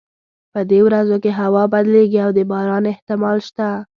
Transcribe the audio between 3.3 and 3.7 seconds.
شته